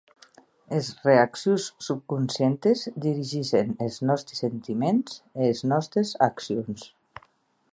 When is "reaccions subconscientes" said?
1.01-2.85